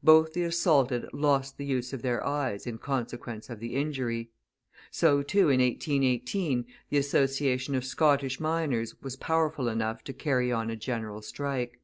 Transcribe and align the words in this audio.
Both 0.00 0.32
the 0.32 0.44
assaulted 0.44 1.08
lost 1.12 1.58
the 1.58 1.64
use 1.64 1.92
of 1.92 2.00
their 2.02 2.24
eyes 2.24 2.68
in 2.68 2.78
consequence 2.78 3.50
of 3.50 3.58
the 3.58 3.74
injury. 3.74 4.30
So, 4.92 5.24
too, 5.24 5.48
in 5.48 5.58
1818, 5.60 6.64
the 6.88 6.98
association 6.98 7.74
of 7.74 7.84
Scottish 7.84 8.38
miners 8.38 8.94
was 9.02 9.16
powerful 9.16 9.66
enough 9.68 10.04
to 10.04 10.12
carry 10.12 10.52
on 10.52 10.70
a 10.70 10.76
general 10.76 11.20
strike. 11.20 11.80